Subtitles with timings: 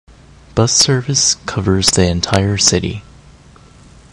[0.55, 3.03] Bus service covers the entire city.